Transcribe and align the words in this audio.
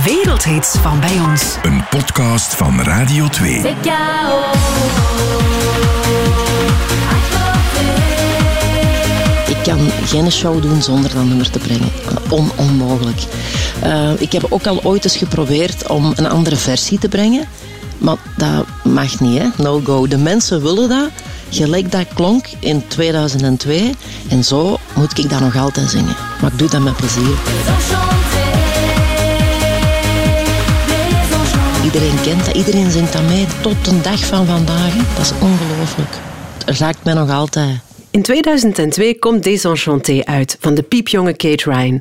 Wereldhits 0.00 0.76
van 0.76 1.00
bij 1.00 1.20
ons. 1.20 1.56
Een 1.62 1.84
podcast 1.90 2.54
van 2.54 2.80
Radio 2.80 3.28
2. 3.28 3.58
Ik 9.48 9.62
kan 9.62 9.78
geen 10.04 10.32
show 10.32 10.62
doen 10.62 10.82
zonder 10.82 11.14
dat 11.14 11.24
nummer 11.24 11.50
te 11.50 11.58
brengen. 11.58 11.88
On 12.30 12.50
onmogelijk. 12.56 13.18
Uh, 13.84 14.20
ik 14.20 14.32
heb 14.32 14.46
ook 14.48 14.66
al 14.66 14.82
ooit 14.82 15.04
eens 15.04 15.16
geprobeerd 15.16 15.88
om 15.88 16.12
een 16.16 16.28
andere 16.28 16.56
versie 16.56 16.98
te 16.98 17.08
brengen. 17.08 17.48
Maar 17.98 18.16
dat 18.36 18.66
mag 18.84 19.20
niet, 19.20 19.38
hè? 19.38 19.48
No 19.56 19.80
go. 19.84 20.06
De 20.06 20.18
mensen 20.18 20.62
willen 20.62 20.88
dat. 20.88 21.10
Gelijk 21.50 21.92
dat 21.92 22.06
klonk 22.14 22.46
in 22.58 22.86
2002. 22.88 23.94
En 24.28 24.44
zo 24.44 24.78
moet 24.94 25.18
ik 25.18 25.30
dat 25.30 25.40
nog 25.40 25.56
altijd 25.56 25.90
zingen. 25.90 26.16
Maar 26.40 26.52
ik 26.52 26.58
doe 26.58 26.68
dat 26.68 26.80
met 26.80 26.96
plezier. 26.96 27.36
Iedereen 31.92 32.20
kent 32.20 32.44
dat, 32.44 32.56
iedereen 32.56 32.90
zingt 32.90 33.12
dat 33.12 33.22
mee 33.22 33.46
tot 33.60 33.84
de 33.84 34.00
dag 34.00 34.26
van 34.26 34.46
vandaag. 34.46 34.94
Dat 35.14 35.24
is 35.24 35.32
ongelooflijk. 35.40 36.10
Het 36.64 36.78
raakt 36.78 37.04
mij 37.04 37.14
nog 37.14 37.30
altijd. 37.30 37.78
In 38.10 38.22
2002 38.22 39.18
komt 39.18 39.42
Désenchanté 39.42 40.20
uit 40.24 40.56
van 40.60 40.74
de 40.74 40.82
piepjonge 40.82 41.32
Kate 41.32 41.70
Ryan. 41.70 42.00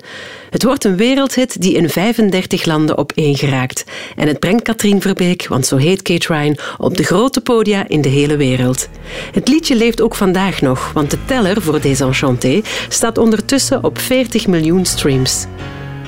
Het 0.49 0.63
wordt 0.63 0.83
een 0.83 0.95
wereldhit 0.95 1.61
die 1.61 1.73
in 1.73 1.89
35 1.89 2.65
landen 2.65 2.97
op 2.97 3.11
één 3.15 3.35
geraakt. 3.35 3.83
En 4.15 4.27
het 4.27 4.39
brengt 4.39 4.63
Katrien 4.63 5.01
Verbeek, 5.01 5.47
want 5.47 5.65
zo 5.65 5.77
heet 5.77 6.01
Kate 6.01 6.33
Ryan, 6.33 6.57
op 6.77 6.97
de 6.97 7.03
grote 7.03 7.41
podia 7.41 7.87
in 7.87 8.01
de 8.01 8.09
hele 8.09 8.35
wereld. 8.35 8.89
Het 9.31 9.47
liedje 9.47 9.75
leeft 9.75 10.01
ook 10.01 10.15
vandaag 10.15 10.61
nog, 10.61 10.91
want 10.93 11.11
de 11.11 11.17
teller 11.25 11.61
voor 11.61 11.81
Désenchanté 11.81 12.61
staat 12.89 13.17
ondertussen 13.17 13.83
op 13.83 13.97
40 13.99 14.47
miljoen 14.47 14.85
streams. 14.85 15.45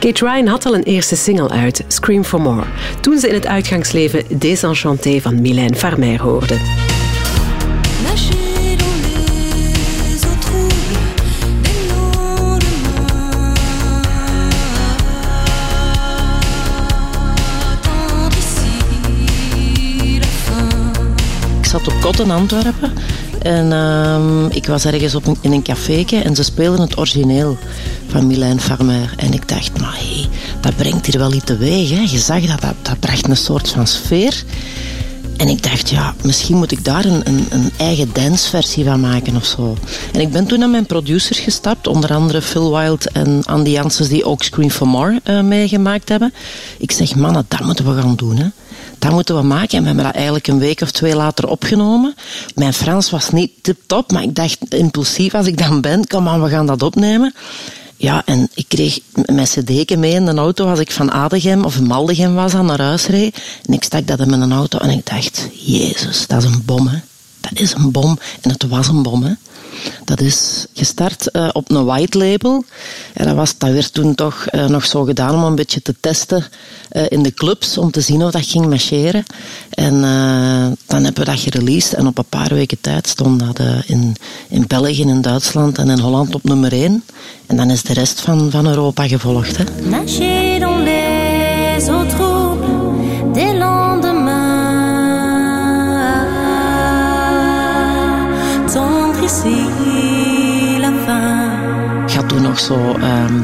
Kate 0.04 0.26
Ryan 0.26 0.48
had 0.48 0.66
al 0.66 0.76
een 0.76 0.84
eerste 0.84 1.16
single 1.16 1.50
uit, 1.50 1.84
Scream 1.88 2.24
for 2.24 2.42
More, 2.42 2.66
toen 3.02 3.20
ze 3.20 3.28
in 3.28 3.34
het 3.34 3.48
uitgangsleven 3.48 4.24
Désenchanté 4.40 5.22
van 5.22 5.42
Mylène 5.42 5.76
Farmer 5.76 6.22
hoorde. 6.22 6.58
zat 21.62 21.88
op 21.88 22.02
Kot 22.02 22.20
in 22.20 22.32
Antwerpen. 22.32 22.94
En 23.44 23.72
uh, 23.72 24.56
ik 24.56 24.68
was 24.68 24.86
ergens 24.86 25.16
op 25.16 25.38
in 25.42 25.52
een 25.52 25.64
café 25.64 26.06
en 26.24 26.36
ze 26.36 26.44
speelden 26.44 26.82
het 26.82 26.98
origineel 26.98 27.58
van 28.08 28.28
Mylène 28.28 28.60
Farmer. 28.60 29.14
En 29.18 29.34
ik 29.34 29.48
dacht, 29.48 29.80
maar 29.80 29.96
hey, 29.98 30.28
dat 30.62 30.76
brengt 30.76 31.06
hier 31.06 31.20
wel 31.20 31.34
iets 31.34 31.46
teweeg. 31.46 31.90
Hè. 31.90 32.02
Je 32.02 32.20
zag 32.20 32.42
dat, 32.42 32.74
dat, 32.82 33.00
bracht 33.00 33.28
een 33.28 33.38
soort 33.38 33.70
van 33.70 33.88
sfeer. 33.88 34.44
En 35.38 35.48
ik 35.48 35.64
dacht, 35.64 35.90
ja, 35.90 36.14
misschien 36.24 36.58
moet 36.58 36.72
ik 36.72 36.86
daar 36.86 37.06
een, 37.06 37.22
een, 37.28 37.46
een 37.50 37.72
eigen 37.78 38.10
danceversie 38.14 38.84
van 38.84 39.00
maken 39.00 39.36
of 39.36 39.46
zo. 39.46 39.78
En 40.14 40.20
ik 40.20 40.32
ben 40.32 40.46
toen 40.46 40.60
naar 40.60 40.70
mijn 40.70 40.86
producers 40.86 41.40
gestapt, 41.40 41.88
onder 41.88 42.14
andere 42.14 42.42
Phil 42.42 42.78
Wild 42.78 43.12
en 43.12 43.42
Andy 43.46 43.70
Janssens, 43.70 44.10
die 44.10 44.26
ook 44.26 44.44
Scream 44.44 44.70
for 44.70 44.88
More 44.88 45.22
uh, 45.24 45.42
meegemaakt 45.42 46.10
hebben. 46.10 46.34
Ik 46.78 46.92
zeg, 46.92 47.16
mannen, 47.16 47.46
dat 47.48 47.60
moeten 47.60 47.96
we 47.96 48.02
gaan 48.02 48.16
doen. 48.16 48.54
Dat 49.00 49.12
moeten 49.12 49.36
we 49.36 49.42
maken. 49.42 49.78
En 49.78 49.82
we 49.82 49.88
hebben 49.88 50.06
dat 50.06 50.14
eigenlijk 50.14 50.48
een 50.48 50.60
week 50.60 50.82
of 50.82 50.92
twee 50.92 51.16
later 51.16 51.48
opgenomen. 51.48 52.16
Mijn 52.56 52.74
Frans 52.74 53.10
was 53.10 53.30
niet 53.30 53.52
tip-top, 53.62 54.12
maar 54.12 54.24
ik 54.24 54.36
dacht 54.36 54.74
impulsief 54.74 55.34
als 55.34 55.48
ik 55.48 55.58
dan 55.58 55.82
ben, 55.82 56.08
kom 56.08 56.28
aan, 56.28 56.44
we 56.44 56.50
gaan 56.50 56.66
dat 56.66 56.84
opnemen. 56.84 57.34
Ja, 57.96 58.22
en 58.26 58.50
ik 58.54 58.66
kreeg 58.68 59.00
mijn 59.26 59.48
cd'tje 59.48 59.98
mee 59.98 60.14
in 60.14 60.26
de 60.26 60.34
auto 60.34 60.70
als 60.70 60.80
ik 60.80 60.92
van 60.92 61.12
Adegem 61.12 61.64
of 61.64 61.80
Maldegem 61.80 62.34
was 62.34 62.54
aan 62.54 62.66
naar 62.66 62.82
huis 62.82 63.06
reed. 63.06 63.38
En 63.66 63.74
ik 63.74 63.84
stak 63.84 64.08
dat 64.08 64.20
in 64.20 64.30
mijn 64.30 64.52
auto 64.52 64.78
en 64.78 64.90
ik 64.90 65.06
dacht, 65.06 65.48
jezus, 65.66 66.28
dat 66.28 66.44
is 66.44 66.50
een 66.50 66.62
bom, 66.66 66.88
hè. 66.88 66.98
Dat 67.40 67.60
is 67.60 67.74
een 67.74 67.92
bom. 67.92 68.20
En 68.42 68.52
het 68.52 68.68
was 68.68 68.88
een 68.88 69.04
bom, 69.04 69.24
hè. 69.24 69.34
Dat 70.06 70.22
is 70.22 70.66
gestart 70.74 71.30
uh, 71.32 71.50
op 71.54 71.72
een 71.72 71.86
white 71.86 72.18
label. 72.18 72.64
En 73.14 73.26
dat, 73.26 73.36
was, 73.36 73.58
dat 73.58 73.72
werd 73.72 73.94
toen 73.94 74.16
toch 74.16 74.46
uh, 74.52 74.66
nog 74.66 74.86
zo 74.86 75.04
gedaan 75.04 75.36
om 75.36 75.44
een 75.44 75.56
beetje 75.56 75.82
te 75.82 75.96
testen 76.00 76.46
uh, 76.92 77.04
in 77.08 77.24
de 77.24 77.34
clubs, 77.34 77.78
om 77.78 77.92
te 77.92 78.02
zien 78.02 78.24
of 78.24 78.32
dat 78.32 78.46
ging 78.46 78.66
marcheren. 78.66 79.26
En 79.70 80.02
dan 80.86 81.04
hebben 81.04 81.26
we 81.26 81.32
dat 81.32 81.40
gereleased 81.40 81.94
en 81.94 82.08
op 82.08 82.18
een 82.18 82.26
paar 82.30 82.54
weken 82.54 82.78
tijd 82.82 83.08
stond 83.08 83.40
dat 83.40 83.60
in, 83.86 84.16
in 84.50 84.66
België, 84.68 85.02
in 85.02 85.22
Duitsland 85.22 85.78
en 85.78 85.90
in 85.90 86.00
Holland 86.00 86.36
op 86.36 86.44
nummer 86.44 86.74
1. 86.74 87.04
En 87.46 87.56
dan 87.56 87.70
is 87.70 87.84
de 87.84 87.94
rest 87.94 88.22
van, 88.22 88.52
van 88.52 88.68
Europa 88.68 89.08
gevolgd. 89.08 89.58
Hè. 89.58 89.64
Had 102.14 102.30
toen 102.30 102.42
nog 102.42 102.60
zo 102.60 102.94
ehm, 102.94 103.42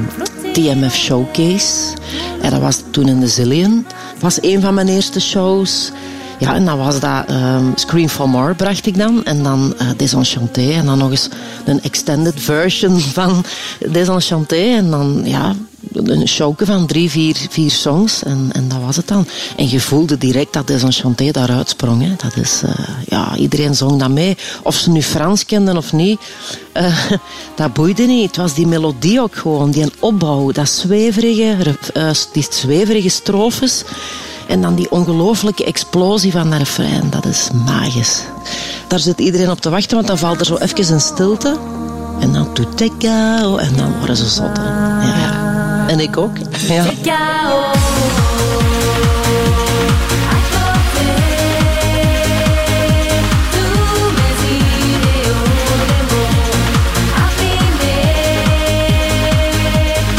TMF 0.53 0.95
Showcase. 0.95 1.93
En 2.41 2.51
dat 2.51 2.61
was 2.61 2.81
toen 2.91 3.07
in 3.07 3.19
de 3.19 3.27
Zillion. 3.27 3.85
Was 4.19 4.41
een 4.41 4.61
van 4.61 4.73
mijn 4.73 4.87
eerste 4.87 5.21
shows. 5.21 5.91
Ja, 6.39 6.53
en 6.55 6.65
dan 6.65 6.77
was 6.77 6.99
dat 6.99 7.29
um, 7.29 7.71
Scream 7.75 8.09
for 8.09 8.29
More 8.29 8.53
bracht 8.53 8.85
ik 8.85 8.97
dan. 8.97 9.25
En 9.25 9.43
dan 9.43 9.73
uh. 10.01 10.77
En 10.77 10.85
dan 10.85 10.97
nog 10.97 11.11
eens 11.11 11.29
een 11.65 11.81
extended 11.81 12.41
version 12.41 12.99
van 12.99 13.45
Désenchanté. 13.91 14.75
En 14.75 14.89
dan, 14.89 15.21
ja, 15.23 15.55
een 15.93 16.27
showke 16.27 16.65
van 16.65 16.87
drie, 16.87 17.09
vier, 17.09 17.35
vier 17.49 17.71
songs. 17.71 18.23
En, 18.23 18.49
en 18.51 18.67
dat 18.67 18.77
was 18.85 18.95
het 18.95 19.07
dan. 19.07 19.25
En 19.57 19.69
je 19.69 19.79
voelde 19.79 20.17
direct 20.17 20.53
dat 20.53 20.67
Désenchanté 20.67 21.31
daaruit 21.31 21.69
sprong. 21.69 22.01
Hè. 22.01 22.13
Dat 22.17 22.35
is, 22.35 22.61
uh, 22.65 22.71
ja, 23.05 23.35
iedereen 23.35 23.75
zong 23.75 23.99
dat 23.99 24.09
mee. 24.09 24.37
Of 24.63 24.75
ze 24.75 24.89
nu 24.89 25.01
Frans 25.01 25.45
kenden 25.45 25.77
of 25.77 25.93
niet. 25.93 26.19
Uh, 26.73 27.11
dat 27.55 27.73
boeide 27.73 28.03
niet. 28.03 28.27
Het 28.27 28.37
was 28.37 28.53
die 28.53 28.67
melodie 28.67 29.21
ook 29.21 29.35
gewoon. 29.35 29.71
Die 29.71 29.91
opbouw. 29.99 30.51
Dat 30.51 30.69
zweverige, 30.69 31.75
die 32.33 32.45
zweverige 32.49 33.09
strofes. 33.09 33.83
En 34.49 34.61
dan 34.61 34.75
die 34.75 34.91
ongelooflijke 34.91 35.65
explosie 35.65 36.31
van 36.31 36.49
de 36.49 36.57
refrein. 36.57 37.09
Dat 37.09 37.25
is 37.25 37.49
magisch. 37.65 38.23
Daar 38.87 38.99
zit 38.99 39.19
iedereen 39.19 39.49
op 39.49 39.61
te 39.61 39.69
wachten, 39.69 39.95
want 39.95 40.07
dan 40.07 40.17
valt 40.17 40.39
er 40.39 40.45
zo 40.45 40.55
even 40.55 40.93
een 40.93 41.01
stilte. 41.01 41.57
En 42.19 42.33
dan 42.33 42.47
doet 42.53 42.81
En 42.81 43.75
dan 43.75 43.97
worden 43.97 44.15
ze 44.15 44.27
zot. 44.27 44.57
Ja, 44.57 45.01
ja. 45.01 45.85
En 45.87 45.99
ik 45.99 46.17
ook. 46.17 46.37
Ja. 46.67 46.83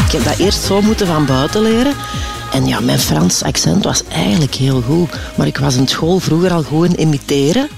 Ik 0.05 0.11
heb 0.11 0.23
dat 0.23 0.37
eerst 0.37 0.63
zo 0.63 0.81
moeten 0.81 1.07
van 1.07 1.25
buiten 1.25 1.61
leren. 1.61 1.93
En 2.51 2.67
ja, 2.67 2.79
mijn 2.79 2.99
Frans 2.99 3.43
accent 3.43 3.83
was 3.83 4.03
eigenlijk 4.07 4.55
heel 4.55 4.81
goed. 4.81 5.09
Maar 5.35 5.47
ik 5.47 5.57
was 5.57 5.75
in 5.75 5.87
school 5.87 6.19
vroeger 6.19 6.51
al 6.53 6.63
gewoon 6.63 6.93
imiteren. 6.93 7.69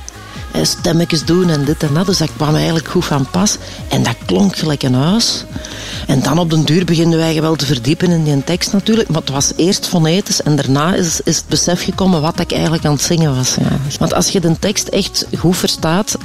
Stemmetjes 0.62 1.26
doen 1.26 1.50
en 1.50 1.66
dit 1.66 1.84
en 1.84 1.94
dat. 1.94 2.06
Dus 2.06 2.18
dat 2.18 2.30
kwam 2.36 2.56
eigenlijk 2.56 2.88
goed 2.88 3.06
van 3.06 3.30
pas. 3.32 3.58
En 3.90 4.04
dat 4.04 4.16
klonk 4.26 4.56
gelijk 4.56 4.84
een 4.84 4.94
huis. 4.94 5.44
En 6.08 6.22
dan 6.22 6.40
op 6.40 6.50
den 6.50 6.64
duur 6.64 6.86
beginnen 6.86 7.18
wij 7.18 7.42
wel 7.42 7.56
te 7.56 7.66
verdiepen 7.66 8.12
in 8.12 8.24
die 8.24 8.44
tekst 8.44 8.74
natuurlijk. 8.74 9.10
Maar 9.10 9.22
het 9.22 9.30
was 9.30 9.52
eerst 9.56 9.88
fonetisch 9.88 10.42
en 10.42 10.56
daarna 10.56 10.96
is, 10.96 11.22
is 11.24 11.38
het 11.38 11.48
besef 11.48 11.84
gekomen 11.84 12.22
wat 12.22 12.40
ik 12.40 12.52
eigenlijk 12.52 12.86
aan 12.86 12.94
het 12.94 13.02
zingen 13.02 13.36
was. 13.36 13.56
Ja. 13.56 13.80
Want 14.00 14.14
als 14.14 14.30
je 14.30 14.40
de 14.40 14.60
tekst 14.60 14.88
echt 14.88 15.26
goed 15.38 15.58
verstaat, 15.58 16.18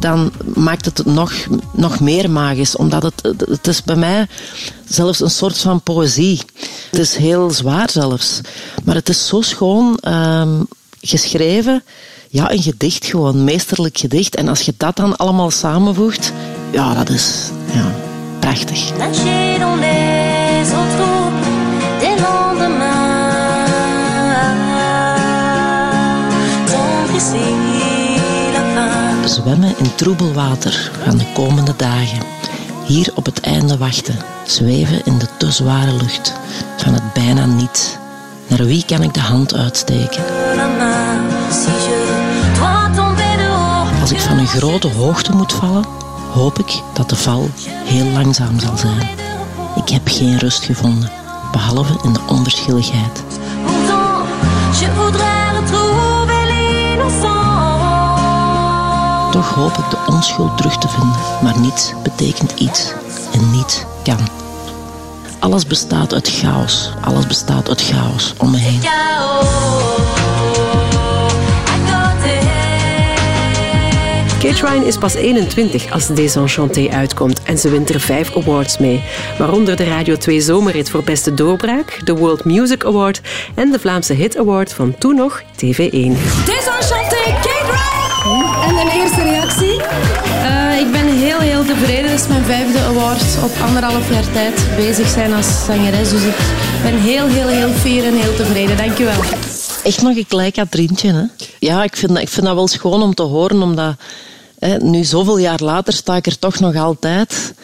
dan 0.00 0.32
maakt 0.54 0.84
het 0.84 1.04
nog, 1.04 1.32
nog 1.72 2.00
meer 2.00 2.30
magisch. 2.30 2.76
Omdat 2.76 3.02
het, 3.02 3.22
het 3.48 3.66
is 3.66 3.82
bij 3.82 3.96
mij 3.96 4.26
zelfs 4.88 5.20
een 5.20 5.30
soort 5.30 5.58
van 5.58 5.82
poëzie. 5.82 6.40
Het 6.90 7.00
is 7.00 7.16
heel 7.16 7.50
zwaar 7.50 7.90
zelfs. 7.90 8.40
Maar 8.84 8.94
het 8.94 9.08
is 9.08 9.26
zo 9.26 9.40
schoon 9.40 9.98
um, 10.08 10.66
geschreven. 11.00 11.82
Ja, 12.28 12.52
een 12.52 12.62
gedicht 12.62 13.04
gewoon, 13.04 13.34
een 13.36 13.44
meesterlijk 13.44 13.98
gedicht. 13.98 14.36
En 14.36 14.48
als 14.48 14.60
je 14.60 14.74
dat 14.76 14.96
dan 14.96 15.16
allemaal 15.16 15.50
samenvoegt, 15.50 16.32
ja, 16.72 16.94
dat 16.94 17.08
is 17.08 17.50
ja, 17.72 17.94
prachtig. 18.38 18.90
Zwemmen 29.28 29.74
in 29.78 29.94
troebel 29.94 30.32
water 30.32 30.90
gaan 31.04 31.18
de 31.18 31.32
komende 31.34 31.74
dagen. 31.76 32.22
Hier 32.86 33.12
op 33.14 33.24
het 33.24 33.40
einde 33.40 33.76
wachten, 33.76 34.16
zweven 34.46 35.04
in 35.04 35.18
de 35.18 35.26
te 35.38 35.50
zware 35.50 35.92
lucht 35.92 36.32
van 36.76 36.94
het 36.94 37.12
bijna 37.12 37.46
niet. 37.46 37.98
Naar 38.46 38.64
wie 38.64 38.84
kan 38.84 39.02
ik 39.02 39.14
de 39.14 39.20
hand 39.20 39.54
uitsteken? 39.54 40.24
Als 44.00 44.10
ik 44.10 44.20
van 44.20 44.38
een 44.38 44.46
grote 44.46 44.88
hoogte 44.88 45.32
moet 45.32 45.52
vallen, 45.52 45.84
hoop 46.32 46.58
ik 46.58 46.82
dat 46.94 47.08
de 47.08 47.16
val 47.16 47.50
heel 47.84 48.06
langzaam 48.12 48.60
zal 48.60 48.76
zijn. 48.76 49.08
Ik 49.76 49.88
heb 49.88 50.02
geen 50.04 50.38
rust 50.38 50.64
gevonden, 50.64 51.10
behalve 51.52 51.98
in 52.02 52.12
de 52.12 52.20
onverschilligheid. 52.26 53.22
Ik 59.66 59.90
de 59.90 59.98
onschuld 60.06 60.56
terug 60.56 60.78
te 60.78 60.88
vinden, 60.88 61.18
maar 61.42 61.58
niets 61.58 61.92
betekent 62.02 62.52
iets 62.52 62.92
en 63.32 63.50
niets 63.50 63.84
kan. 64.02 64.18
Alles 65.38 65.66
bestaat 65.66 66.14
uit 66.14 66.28
chaos. 66.28 66.90
Alles 67.00 67.26
bestaat 67.26 67.68
uit 67.68 67.82
chaos 67.82 68.34
om 68.38 68.50
me 68.50 68.56
heen. 68.56 68.80
Kate 74.40 74.66
Ryan 74.66 74.84
is 74.84 74.96
pas 74.96 75.14
21 75.14 75.92
als 75.92 76.06
Désenchanté 76.06 76.88
uitkomt 76.90 77.42
en 77.42 77.58
ze 77.58 77.70
wint 77.70 77.90
er 77.90 78.00
vijf 78.00 78.36
awards 78.36 78.78
mee. 78.78 79.02
Waaronder 79.38 79.76
de 79.76 79.84
Radio 79.84 80.16
2 80.16 80.40
Zomerrit 80.40 80.90
voor 80.90 81.02
Beste 81.02 81.34
Doorbraak, 81.34 82.00
de 82.04 82.14
World 82.14 82.44
Music 82.44 82.84
Award 82.84 83.20
en 83.54 83.70
de 83.70 83.78
Vlaamse 83.78 84.12
Hit 84.12 84.38
Award 84.38 84.72
van 84.72 84.98
toen 84.98 85.14
nog 85.14 85.42
TV1. 85.42 86.16
Désenchanté, 86.44 87.22
Kate 87.24 87.64
Ryan! 87.64 88.62
En 88.62 88.76
een 88.76 89.00
eerste 89.00 89.39
reactie? 89.50 89.80
Uh, 90.28 90.80
ik 90.80 90.92
ben 90.92 91.06
heel, 91.06 91.38
heel 91.38 91.64
tevreden. 91.64 92.10
Het 92.10 92.20
is 92.20 92.26
mijn 92.26 92.44
vijfde 92.44 92.78
award 92.78 93.22
op 93.44 93.50
anderhalf 93.66 94.10
jaar 94.10 94.32
tijd 94.32 94.60
bezig 94.76 95.08
zijn 95.08 95.32
als 95.32 95.64
zangeres. 95.64 96.10
Dus 96.10 96.22
ik 96.22 96.36
ben 96.82 97.00
heel, 97.00 97.26
heel, 97.26 97.48
heel 97.48 97.72
fier 97.72 98.04
en 98.04 98.14
heel 98.14 98.36
tevreden. 98.36 98.76
Dankjewel. 98.76 99.20
Echt 99.82 100.02
nog 100.02 100.16
een 100.16 100.26
klein 100.26 100.52
Katrientje, 100.52 101.12
hè? 101.12 101.22
Ja, 101.58 101.82
ik 101.82 101.96
vind, 101.96 102.12
dat, 102.12 102.22
ik 102.22 102.28
vind 102.28 102.46
dat 102.46 102.54
wel 102.54 102.68
schoon 102.68 103.02
om 103.02 103.14
te 103.14 103.22
horen, 103.22 103.62
omdat 103.62 103.94
nu, 104.78 105.04
zoveel 105.04 105.38
jaar 105.38 105.60
later, 105.62 105.92
sta 105.92 106.16
ik 106.16 106.26
er 106.26 106.38
toch 106.38 106.60
nog 106.60 106.76
altijd. 106.76 107.54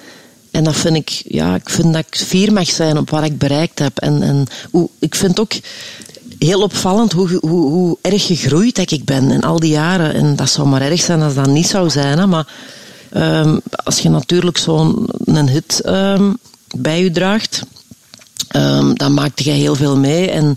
En 0.51 0.65
dat 0.65 0.77
vind 0.77 0.97
ik, 0.97 1.23
ja, 1.25 1.55
ik 1.55 1.71
vind 1.71 1.93
dat 1.93 2.05
ik 2.09 2.17
fier 2.17 2.53
mag 2.53 2.71
zijn 2.71 2.99
op 2.99 3.11
wat 3.11 3.25
ik 3.25 3.39
bereikt 3.39 3.79
heb. 3.79 3.99
En, 3.99 4.23
en 4.23 4.47
hoe, 4.71 4.89
ik 4.99 5.15
vind 5.15 5.41
ook 5.41 5.53
heel 6.39 6.63
opvallend 6.63 7.13
hoe, 7.13 7.39
hoe, 7.41 7.71
hoe 7.71 7.99
erg 8.01 8.27
gegroeid 8.27 8.93
ik 8.93 9.05
ben 9.05 9.31
in 9.31 9.43
al 9.43 9.61
die 9.61 9.71
jaren. 9.71 10.15
En 10.15 10.37
dat 10.37 10.51
zou 10.51 10.69
maar 10.69 10.83
erg 10.83 11.01
zijn 11.01 11.23
als 11.23 11.35
dat 11.35 11.47
niet 11.47 11.67
zou 11.67 11.91
zijn. 11.91 12.19
Hè. 12.19 12.27
Maar 12.27 12.47
um, 13.17 13.61
als 13.85 13.99
je 13.99 14.09
natuurlijk 14.09 14.59
zo'n 14.59 15.09
hit 15.49 15.83
um, 15.87 16.39
bij 16.77 17.03
je 17.03 17.11
draagt, 17.11 17.63
um, 18.57 18.95
dan 18.95 19.15
maakte 19.15 19.45
je 19.45 19.51
heel 19.51 19.75
veel 19.75 19.97
mee. 19.97 20.31
En 20.31 20.57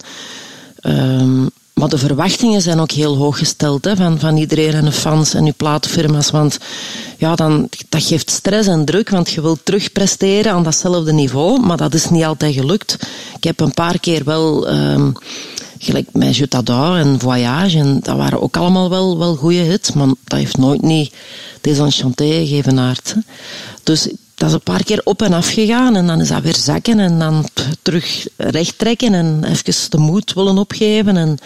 maar 1.80 1.90
de 1.90 1.98
verwachtingen 1.98 2.62
zijn 2.62 2.80
ook 2.80 2.92
heel 2.92 3.18
hoog 3.18 3.38
gesteld 3.38 3.86
hè, 3.86 3.96
van, 3.96 4.20
van 4.20 4.38
iedereen 4.38 4.74
en 4.74 4.86
de 4.86 4.92
fans 4.92 5.34
en 5.34 5.46
uw 5.46 5.54
platenfirma's. 5.58 6.32
Want 6.32 6.58
ja, 7.18 7.36
dan, 7.36 7.70
dat 7.90 8.04
geeft 8.04 8.30
stress 8.30 8.68
en 8.68 8.86
druk, 8.86 9.10
want 9.10 9.30
je 9.30 9.42
wilt 9.42 9.60
terugpresteren 9.64 10.52
aan 10.52 10.64
datzelfde 10.64 11.14
niveau. 11.14 11.60
Maar 11.60 11.78
dat 11.78 11.94
is 11.94 12.10
niet 12.10 12.24
altijd 12.24 12.54
gelukt. 12.54 12.98
Ik 13.36 13.44
heb 13.44 13.60
een 13.60 13.74
paar 13.74 14.00
keer 14.00 14.24
wel, 14.24 14.68
gelijk 15.80 16.08
met 16.14 16.36
Je 16.36 16.48
en 16.48 17.20
Voyage, 17.20 17.78
en 17.78 18.00
dat 18.04 18.18
waren 18.18 18.42
ook 18.42 18.58
allemaal 18.58 18.90
wel, 18.90 19.18
wel 19.18 19.36
goede 19.36 19.58
hits. 19.58 19.92
Maar 19.92 20.08
dat 20.08 20.40
heeft 20.40 20.58
nooit 20.58 20.82
niet 20.82 21.14
Desenchanté 21.62 22.26
gegevenaard. 22.26 23.16
Dus 23.84 24.08
dat 24.36 24.48
is 24.48 24.54
een 24.54 24.62
paar 24.62 24.84
keer 24.84 25.02
op 25.04 25.22
en 25.22 25.34
af 25.34 25.50
gegaan 25.50 25.96
en 25.96 26.08
dan 26.08 26.22
is 26.22 26.28
dat 26.28 26.42
weer 26.42 26.56
zakken 26.56 27.00
en 27.00 27.20
dan 27.20 27.48
terug 27.82 28.28
recht 28.38 28.78
trekken 28.78 29.14
en 29.14 29.44
even 29.44 29.90
de 29.90 29.98
moed 29.98 30.34
willen 30.34 30.58
opgeven. 30.58 31.18
En 31.18 31.38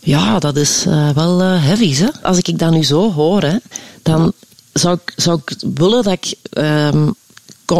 ja, 0.00 0.38
dat 0.38 0.56
is 0.56 0.84
uh, 0.86 1.10
wel 1.10 1.42
uh, 1.42 1.64
heavy. 1.64 1.94
Hè? 1.94 2.06
Als 2.22 2.38
ik 2.38 2.58
dat 2.58 2.70
nu 2.70 2.84
zo 2.84 3.12
hoor, 3.12 3.42
hè, 3.42 3.56
dan 4.02 4.32
zou 4.72 4.98
ik, 5.04 5.12
zou 5.16 5.40
ik 5.44 5.56
willen 5.74 6.02
dat 6.02 6.12
ik, 6.12 6.34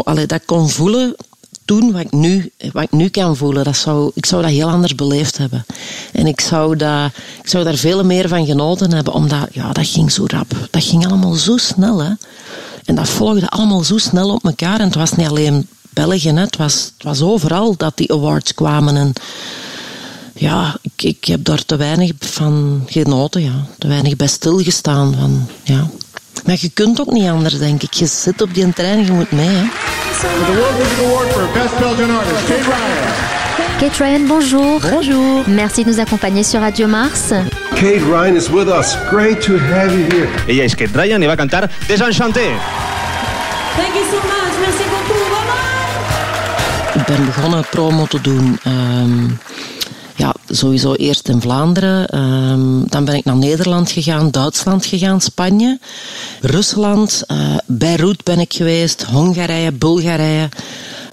allee, 0.03 0.25
dat 0.25 0.41
ik 0.41 0.45
kon 0.45 0.69
voelen 0.69 1.15
toen 1.65 1.91
wat 1.91 2.01
ik, 2.01 2.11
nu, 2.11 2.51
wat 2.71 2.83
ik 2.83 2.91
nu 2.91 3.09
kan 3.09 3.37
voelen. 3.37 3.63
Dat 3.63 3.77
zou, 3.77 4.11
ik 4.13 4.25
zou 4.25 4.41
dat 4.41 4.51
heel 4.51 4.69
anders 4.69 4.95
beleefd 4.95 5.37
hebben. 5.37 5.65
En 6.11 6.27
ik 6.27 6.41
zou, 6.41 6.75
dat, 6.75 7.11
ik 7.43 7.49
zou 7.49 7.63
daar 7.63 7.75
veel 7.75 8.03
meer 8.03 8.27
van 8.27 8.45
genoten 8.45 8.93
hebben, 8.93 9.13
omdat 9.13 9.47
ja, 9.51 9.71
dat 9.71 9.87
ging 9.87 10.11
zo 10.11 10.23
rap. 10.27 10.55
Dat 10.71 10.83
ging 10.83 11.07
allemaal 11.07 11.33
zo 11.33 11.57
snel. 11.57 12.03
Hè. 12.03 12.11
En 12.85 12.95
dat 12.95 13.09
volgde 13.09 13.49
allemaal 13.49 13.83
zo 13.83 13.97
snel 13.97 14.29
op 14.29 14.45
elkaar. 14.45 14.79
En 14.79 14.85
het 14.85 14.95
was 14.95 15.11
niet 15.11 15.27
alleen 15.27 15.67
België, 15.89 16.29
het, 16.29 16.57
was, 16.57 16.73
het 16.73 17.03
was 17.03 17.21
overal 17.21 17.75
dat 17.77 17.97
die 17.97 18.11
awards 18.13 18.53
kwamen. 18.53 18.95
En 18.95 19.13
ja, 20.33 20.77
ik, 20.81 21.03
ik 21.03 21.25
heb 21.25 21.43
daar 21.43 21.65
te 21.65 21.75
weinig 21.75 22.11
van 22.19 22.83
genoten, 22.85 23.41
ja. 23.41 23.65
te 23.77 23.87
weinig 23.87 24.15
bij 24.15 24.27
stilgestaan. 24.27 25.15
Van, 25.19 25.47
ja. 25.63 25.89
Maar 26.45 26.57
je 26.59 26.69
kunt 26.69 26.99
ook 26.99 27.11
niet 27.11 27.27
anders, 27.27 27.57
denk 27.57 27.83
ik. 27.83 27.93
Je 27.93 28.05
zit 28.05 28.41
op 28.41 28.53
die 28.53 28.73
trein 28.73 29.05
je 29.05 29.11
moet 29.11 29.31
mee. 29.31 29.47
Hè. 29.47 29.65
The 30.23 30.29
World 30.29 30.77
Music 30.77 30.99
Award 31.05 31.27
for 31.33 31.47
Best 31.53 31.77
Belgian 31.79 32.09
Artist, 32.09 32.47
Kate 32.47 32.65
Ryan. 32.65 33.33
Kate 33.77 33.99
Ryan, 33.99 34.25
bonjour. 34.25 34.79
Bonjour. 34.79 35.43
Merci 35.49 35.83
de 35.83 35.89
nous 35.89 35.99
accompagner 35.99 36.43
sur 36.43 36.61
Radio 36.61 36.87
Mars. 36.87 37.33
Kate 37.75 38.01
Ryan 38.09 38.37
is 38.37 38.49
with 38.49 38.69
us. 38.69 38.95
Great 39.09 39.41
to 39.41 39.57
have 39.57 39.91
you 39.91 40.05
here. 40.05 40.29
Ella 40.47 40.63
es 40.63 40.75
Kate 40.75 40.95
Ryan 40.95 41.21
y 41.21 41.27
va 41.27 41.33
a 41.33 41.35
cantar 41.35 41.69
Desenchanté. 41.89 42.55
Thank 43.75 43.95
you 43.95 44.05
so 44.09 44.17
much. 44.23 44.53
Merci 44.61 44.83
beaucoup. 44.89 45.29
Bye 46.93 47.01
Ik 47.01 47.05
ben 47.05 47.25
begonnen 47.25 47.65
promo 47.69 48.07
te 48.07 48.21
doen. 48.21 48.59
Um, 48.65 49.37
ja, 50.15 50.33
sowieso 50.49 50.93
eerst 50.93 51.29
in 51.29 51.41
Vlaanderen. 51.41 52.19
Um, 52.19 52.83
dan 52.87 53.05
ben 53.05 53.15
ik 53.15 53.25
naar 53.25 53.35
Nederland 53.35 53.91
gegaan, 53.91 54.31
Duitsland 54.31 54.85
gegaan, 54.85 55.21
Spanje, 55.21 55.79
Rusland, 56.41 57.23
uh, 57.27 57.57
Beirut 57.65 58.23
ben 58.23 58.39
ik 58.39 58.53
geweest, 58.53 59.03
Hongarije, 59.03 59.71
Bulgarije. 59.71 60.49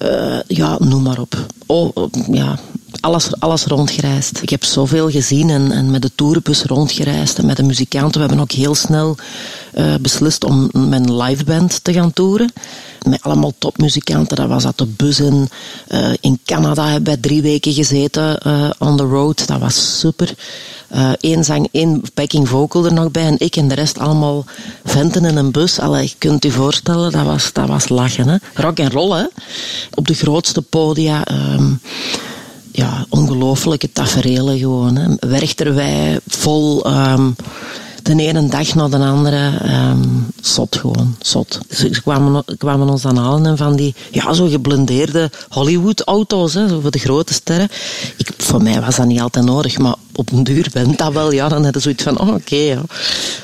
Uh, 0.03 0.39
ja, 0.47 0.77
noem 0.79 1.03
maar 1.03 1.19
op. 1.19 1.47
Oh, 1.67 1.97
ja, 2.31 2.59
alles, 3.01 3.41
alles 3.41 3.65
rondgereisd. 3.65 4.43
Ik 4.43 4.51
heb 4.51 4.65
zoveel 4.65 5.11
gezien 5.11 5.51
en, 5.51 5.73
en 5.73 5.91
met 5.91 6.03
de 6.03 6.11
tourbus 6.15 6.63
rondgereisd 6.63 7.39
en 7.39 7.47
met 7.47 7.57
de 7.57 7.63
muzikanten. 7.63 8.21
We 8.21 8.27
hebben 8.27 8.41
ook 8.41 8.53
heel 8.53 8.75
snel 8.75 9.17
uh, 9.75 9.95
beslist 10.01 10.45
om 10.45 10.71
mijn 10.73 11.17
liveband 11.17 11.85
te 11.85 11.93
gaan 11.93 12.13
toeren. 12.13 12.53
Met 13.09 13.23
allemaal 13.23 13.53
topmuzikanten. 13.59 14.37
Dat 14.37 14.49
was 14.49 14.63
dat 14.63 14.79
de 14.79 14.87
bus 14.87 15.21
in. 15.21 15.49
Uh, 15.89 16.13
in 16.21 16.41
Canada 16.45 16.87
hebben 16.87 17.05
wij 17.05 17.17
drie 17.17 17.43
weken 17.43 17.73
gezeten 17.73 18.41
uh, 18.47 18.71
on 18.79 18.97
the 18.97 19.05
road. 19.05 19.47
Dat 19.47 19.61
was 19.61 19.99
super. 19.99 20.35
Eén 21.21 21.45
zang, 21.45 21.69
één 21.73 22.03
backing 22.15 22.49
vocal 22.49 22.85
er 22.85 22.93
nog 22.93 23.11
bij 23.11 23.27
en 23.27 23.39
ik 23.39 23.57
en 23.57 23.69
de 23.69 23.75
rest 23.75 23.99
allemaal 23.99 24.45
venten 24.85 25.25
in 25.25 25.37
een 25.37 25.51
bus. 25.51 25.79
Allee, 25.79 26.03
je 26.03 26.15
kunt 26.19 26.43
je 26.43 26.51
voorstellen, 26.51 27.13
dat 27.13 27.25
was, 27.25 27.53
dat 27.53 27.69
was 27.69 27.89
lachen. 27.89 28.29
Hè? 28.29 28.37
Rock 28.55 28.79
en 28.79 28.91
roll, 28.91 29.19
hè? 29.19 29.25
Op 29.95 30.07
de 30.07 30.15
grootste 30.15 30.63
podia. 30.63 31.25
Ja, 31.27 31.59
ongelooflijke 33.41 33.93
tafereelen 33.93 34.59
gewoon. 34.59 34.97
Hè. 34.97 35.29
Werchterwij, 35.29 36.21
vol... 36.27 36.87
Um, 36.87 37.37
de 38.03 38.23
ene 38.23 38.47
dag 38.47 38.75
na 38.75 38.89
de 38.89 38.97
andere, 38.97 39.53
um, 39.91 40.27
zot 40.41 40.77
gewoon, 40.77 41.17
zot. 41.21 41.59
Ze 41.71 42.01
kwamen, 42.03 42.45
kwamen 42.59 42.89
ons 42.89 43.03
dan 43.03 43.17
halen 43.17 43.47
en 43.47 43.57
van 43.57 43.77
die, 43.77 43.95
ja, 44.11 44.33
zo 44.33 44.49
geblindeerde 44.49 45.31
Hollywood-auto's, 45.49 46.53
voor 46.83 46.91
de 46.91 46.99
grote 46.99 47.33
sterren. 47.33 47.69
Ik, 48.17 48.31
voor 48.37 48.63
mij 48.63 48.81
was 48.81 48.97
dat 48.97 49.07
niet 49.07 49.21
altijd 49.21 49.45
nodig, 49.45 49.79
maar 49.79 49.95
op 50.21 50.33
een 50.33 50.45
duur 50.45 50.69
bent 50.73 50.99
dat 50.99 51.13
wel, 51.13 51.33
ja, 51.33 51.49
dan 51.49 51.65
heb 51.65 51.75
je 51.75 51.81
zoiets 51.81 52.03
van, 52.03 52.21
oh, 52.21 52.29
oké, 52.29 52.37
okay, 52.37 52.59
ja. 52.59 52.83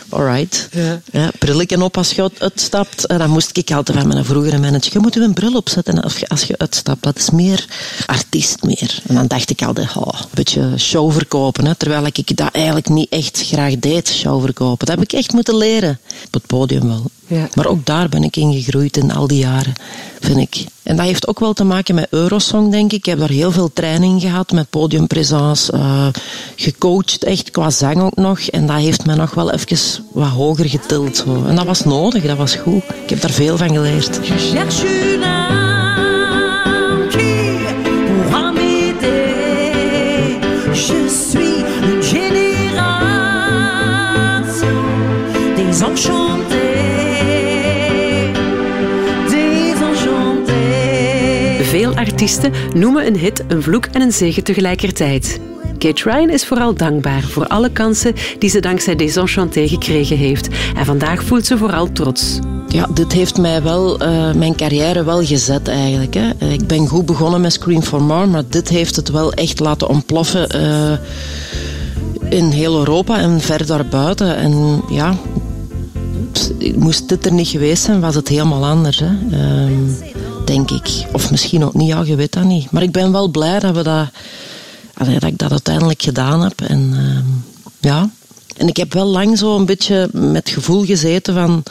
alright. 0.09 0.68
Ja. 0.73 1.00
Ja, 1.12 1.30
brilletje 1.38 1.83
op 1.83 1.97
als 1.97 2.12
je 2.12 2.30
uitstapt. 2.38 3.06
En 3.06 3.18
dan 3.18 3.30
moest 3.30 3.56
ik 3.56 3.71
altijd 3.71 3.99
van 3.99 4.09
mijn 4.09 4.25
vroegere 4.25 4.59
manager, 4.59 4.92
je 4.92 4.99
moet 4.99 5.16
een 5.16 5.33
bril 5.33 5.52
opzetten 5.56 6.02
als 6.02 6.16
je, 6.16 6.28
als 6.28 6.42
je 6.42 6.59
uitstapt. 6.59 7.02
Dat 7.02 7.16
is 7.16 7.30
meer 7.30 7.66
artiest 8.06 8.62
meer. 8.62 9.02
En 9.06 9.14
dan 9.14 9.26
dacht 9.26 9.50
ik 9.50 9.62
altijd, 9.62 9.97
oh, 9.97 10.21
een 10.21 10.28
beetje 10.35 10.78
show 10.78 11.12
verkopen. 11.12 11.66
Hè, 11.66 11.75
terwijl 11.75 12.06
ik 12.06 12.37
dat 12.37 12.52
eigenlijk 12.52 12.88
niet 12.88 13.11
echt 13.11 13.42
graag 13.47 13.78
deed, 13.78 14.09
show 14.09 14.45
verkopen. 14.45 14.87
Dat 14.87 14.97
heb 14.97 15.04
ik 15.04 15.12
echt 15.12 15.33
moeten 15.33 15.56
leren. 15.56 15.99
Op 16.26 16.33
het 16.33 16.47
podium 16.47 16.87
wel. 16.87 17.11
Ja. 17.26 17.49
Maar 17.54 17.66
ook 17.66 17.87
daar 17.87 18.09
ben 18.09 18.23
ik 18.23 18.37
in 18.37 18.52
gegroeid 18.52 18.97
in 18.97 19.12
al 19.12 19.26
die 19.26 19.38
jaren, 19.38 19.73
vind 20.21 20.38
ik. 20.38 20.64
En 20.83 20.97
dat 20.97 21.06
heeft 21.06 21.28
ook 21.28 21.40
wel 21.40 21.52
te 21.52 21.64
maken 21.64 21.95
met 21.95 22.06
Eurosong, 22.11 22.71
denk 22.71 22.92
ik. 22.92 22.99
Ik 22.99 23.04
heb 23.04 23.18
daar 23.18 23.28
heel 23.28 23.52
veel 23.52 23.71
training 23.73 24.21
gehad 24.21 24.52
met 24.52 24.71
podiumpresence, 24.71 25.73
uh, 25.73 26.06
gecoacht 26.56 27.25
echt 27.25 27.50
qua 27.50 27.71
zang 27.71 28.02
ook 28.02 28.16
nog. 28.16 28.40
En 28.40 28.66
dat 28.66 28.76
heeft 28.76 29.06
me 29.06 29.14
nog 29.14 29.35
wel 29.35 29.50
even 29.50 30.04
wat 30.12 30.28
hoger 30.28 30.68
getild. 30.68 31.16
Zo. 31.16 31.45
En 31.47 31.56
dat 31.56 31.66
was 31.66 31.85
nodig, 31.85 32.23
dat 32.23 32.37
was 32.37 32.54
goed. 32.54 32.83
Ik 33.02 33.11
heb 33.11 33.21
daar 33.21 33.30
veel 33.30 33.56
van 33.56 33.68
geleerd. 33.68 34.26
Je 34.26 34.38
suis 34.38 34.85
une 41.83 42.02
génération. 42.02 42.56
Veel 46.47 46.56
artiesten 51.97 52.53
noemen 52.75 53.07
een 53.07 53.17
hit 53.17 53.45
een 53.49 53.62
vloek 53.62 53.87
en 53.87 54.00
een 54.00 54.12
zegen 54.12 54.45
tegelijkertijd. 54.45 55.41
Kate 55.79 56.11
Ryan 56.11 56.31
is 56.31 56.47
vooral 56.47 56.75
dankbaar 56.75 57.23
voor 57.23 57.47
alle 57.47 57.71
kansen 57.71 58.15
die 58.38 58.50
ze 58.50 58.61
dankzij 58.61 58.97
Desenchanté 58.97 59.69
gekregen 59.69 60.17
heeft. 60.17 60.49
En 60.76 60.85
vandaag 60.85 61.23
voelt 61.23 61.47
ze 61.47 61.59
vooral 61.59 61.93
trots. 61.93 62.38
Ja, 62.69 62.88
dit 62.95 63.12
heeft 63.12 63.38
mij 63.38 63.62
wel, 63.62 64.03
uh, 64.03 64.33
mijn 64.33 64.57
carrière 64.57 65.05
wel 65.05 65.25
gezet 65.25 65.69
eigenlijk. 65.69 66.15
Hè. 66.15 66.49
Ik 66.49 66.67
ben 66.67 66.87
goed 66.87 67.07
begonnen 67.07 67.41
met 67.41 67.53
Scream 67.53 67.83
for 67.83 68.03
More, 68.03 68.26
maar 68.26 68.43
dit 68.49 68.69
heeft 68.69 68.97
het 68.97 69.11
wel 69.11 69.33
echt 69.33 69.61
laten 69.61 69.88
ontploffen. 69.88 70.57
Uh, 70.57 70.93
in 72.31 72.50
heel 72.50 72.79
Europa 72.79 73.19
en 73.19 73.41
ver 73.41 73.67
daarbuiten. 73.67 74.37
En 74.37 74.83
ja, 74.91 75.17
moest 76.75 77.09
dit 77.09 77.26
er 77.26 77.33
niet 77.33 77.49
geweest 77.49 77.83
zijn, 77.83 78.00
was 78.00 78.15
het 78.15 78.29
helemaal 78.29 78.67
anders. 78.67 78.99
Hè. 78.99 79.11
Ehm, 79.31 79.73
denk 80.47 80.71
ik. 80.71 81.07
Of 81.12 81.31
misschien 81.31 81.65
ook 81.65 81.75
niet, 81.75 81.88
ja, 81.88 82.03
je 82.03 82.17
weet 82.17 82.33
dat 82.33 82.45
niet. 82.45 82.71
Maar 82.71 82.83
ik 82.83 82.93
ben 82.93 83.12
wel 83.12 83.29
blij 83.29 83.59
dat, 83.59 83.75
we 83.75 83.83
dat, 83.83 84.09
dat 84.95 85.23
ik 85.23 85.38
dat 85.38 85.50
uiteindelijk 85.50 86.03
gedaan 86.03 86.43
heb. 86.43 86.61
En 86.61 86.93
ehm, 86.93 87.25
ja, 87.81 88.11
en 88.57 88.69
ik 88.69 88.76
heb 88.76 88.93
wel 88.93 89.07
lang 89.07 89.38
zo 89.38 89.57
een 89.57 89.67
beetje 89.67 90.09
met 90.12 90.49
gevoel 90.49 90.85
gezeten 90.85 91.35
van... 91.35 91.62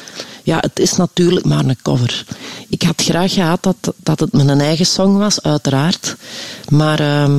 Ja, 0.44 0.58
het 0.60 0.80
is 0.80 0.96
natuurlijk 0.96 1.46
maar 1.46 1.66
een 1.66 1.82
cover. 1.82 2.26
Ik 2.70 2.82
had 2.82 3.02
graag 3.02 3.34
gehad 3.34 3.64
dat, 3.64 3.94
dat 4.04 4.20
het 4.20 4.34
mijn 4.34 4.62
eigen 4.62 4.86
song 4.86 5.18
was, 5.18 5.42
uiteraard. 5.42 6.16
Maar, 6.70 7.30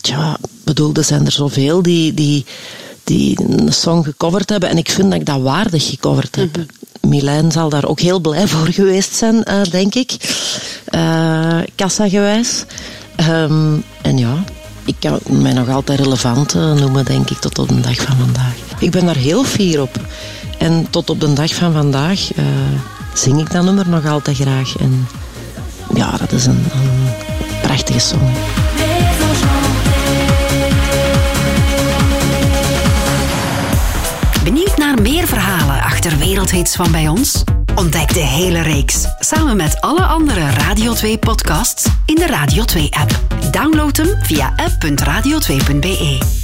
tja, 0.00 0.36
bedoel, 0.64 0.94
er 0.94 1.04
zijn 1.04 1.26
er 1.26 1.32
zoveel 1.32 1.82
die, 1.82 2.14
die, 2.14 2.44
die 3.04 3.40
een 3.40 3.72
song 3.72 4.04
gecoverd 4.04 4.48
hebben. 4.48 4.68
En 4.68 4.78
ik 4.78 4.90
vind 4.90 5.10
dat 5.10 5.20
ik 5.20 5.26
dat 5.26 5.40
waardig 5.40 5.88
gecoverd 5.88 6.36
heb. 6.36 6.56
Mm 6.56 6.66
Milijn 7.08 7.52
zal 7.52 7.68
daar 7.68 7.84
ook 7.84 8.00
heel 8.00 8.20
blij 8.20 8.46
voor 8.46 8.66
geweest 8.66 9.14
zijn, 9.14 9.44
uh, 9.48 9.62
denk 9.62 9.94
ik. 9.94 10.16
Uh, 10.90 11.58
Kassa-gewijs. 11.74 12.64
Um, 13.30 13.84
en 14.02 14.18
ja, 14.18 14.44
ik 14.84 14.94
kan 14.98 15.20
mij 15.26 15.52
nog 15.52 15.68
altijd 15.68 16.00
relevant 16.00 16.54
uh, 16.54 16.72
noemen, 16.72 17.04
denk 17.04 17.30
ik, 17.30 17.38
tot 17.38 17.58
op 17.58 17.68
de 17.68 17.80
dag 17.80 17.96
van 17.96 18.16
vandaag. 18.16 18.54
Ik 18.78 18.90
ben 18.90 19.06
daar 19.06 19.16
heel 19.16 19.44
fier 19.44 19.82
op. 19.82 20.00
En 20.58 20.86
tot 20.90 21.10
op 21.10 21.20
de 21.20 21.32
dag 21.32 21.54
van 21.54 21.72
vandaag 21.72 22.20
zing 23.14 23.40
ik 23.40 23.52
dat 23.52 23.64
nummer 23.64 23.88
nog 23.88 24.06
altijd 24.06 24.36
graag. 24.36 24.76
En 24.76 25.08
ja, 25.94 26.16
dat 26.16 26.32
is 26.32 26.46
een, 26.46 26.64
een 26.72 27.12
prachtige 27.62 27.98
song. 27.98 28.30
Benieuwd 34.48 34.76
naar 34.76 35.02
meer 35.02 35.26
verhalen 35.26 35.82
achter 35.82 36.18
wereldhits 36.18 36.76
van 36.76 36.92
bij 36.92 37.08
ons? 37.08 37.44
Ontdek 37.74 38.14
de 38.14 38.20
hele 38.20 38.60
reeks 38.60 39.06
samen 39.18 39.56
met 39.56 39.80
alle 39.80 40.02
andere 40.02 40.50
Radio 40.50 40.92
2 40.92 41.18
podcasts 41.18 41.88
in 42.06 42.14
de 42.14 42.26
Radio 42.26 42.64
2 42.64 42.88
app. 42.90 43.20
Download 43.50 43.96
hem 43.96 44.16
via 44.22 44.52
app.radio2.be. 44.56 46.37